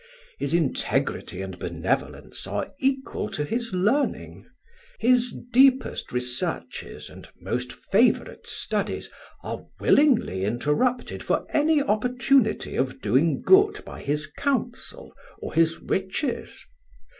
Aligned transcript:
"His 0.39 0.55
integrity 0.55 1.43
and 1.43 1.59
benevolence 1.59 2.47
are 2.47 2.73
equal 2.79 3.29
to 3.29 3.43
his 3.45 3.71
learning. 3.71 4.49
His 4.99 5.31
deepest 5.51 6.11
researches 6.11 7.07
and 7.07 7.29
most 7.39 7.71
favourite 7.71 8.47
studies 8.47 9.11
are 9.43 9.65
willingly 9.79 10.43
interrupted 10.43 11.21
for 11.21 11.45
any 11.51 11.83
opportunity 11.83 12.75
of 12.75 12.99
doing 12.99 13.43
good 13.43 13.85
by 13.85 14.01
his 14.01 14.25
counsel 14.25 15.13
or 15.39 15.53
his 15.53 15.79
riches. 15.79 16.65